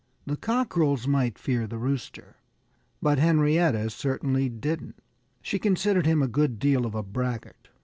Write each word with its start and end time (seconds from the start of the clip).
The 0.25 0.35
cockerels 0.35 1.07
might 1.07 1.37
fear 1.37 1.67
the 1.67 1.77
Rooster, 1.77 2.37
but 3.03 3.19
Henrietta 3.19 3.91
certainly 3.91 4.49
didn't. 4.49 4.95
She 5.43 5.59
considered 5.59 6.07
him 6.07 6.23
a 6.23 6.27
good 6.27 6.57
deal 6.57 6.87
of 6.87 6.95
a 6.95 7.03
braggart. 7.03 7.69